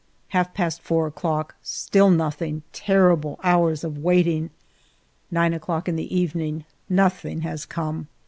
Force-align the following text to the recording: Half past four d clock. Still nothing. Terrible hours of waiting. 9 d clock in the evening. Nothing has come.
Half 0.29 0.55
past 0.55 0.81
four 0.81 1.09
d 1.11 1.13
clock. 1.15 1.53
Still 1.61 2.09
nothing. 2.09 2.63
Terrible 2.73 3.39
hours 3.43 3.83
of 3.83 3.99
waiting. 3.99 4.49
9 5.29 5.51
d 5.51 5.59
clock 5.59 5.87
in 5.87 5.95
the 5.95 6.11
evening. 6.17 6.65
Nothing 6.89 7.41
has 7.41 7.67
come. 7.67 8.07